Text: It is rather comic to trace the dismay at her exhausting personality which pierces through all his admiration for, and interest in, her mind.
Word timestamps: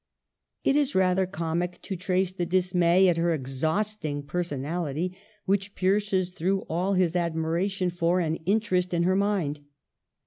It 0.63 0.75
is 0.75 0.95
rather 0.95 1.27
comic 1.27 1.79
to 1.83 1.95
trace 1.95 2.31
the 2.33 2.47
dismay 2.47 3.07
at 3.07 3.17
her 3.17 3.35
exhausting 3.35 4.23
personality 4.23 5.15
which 5.45 5.75
pierces 5.75 6.31
through 6.31 6.61
all 6.61 6.93
his 6.93 7.15
admiration 7.15 7.91
for, 7.91 8.19
and 8.19 8.39
interest 8.47 8.95
in, 8.95 9.03
her 9.03 9.15
mind. 9.15 9.59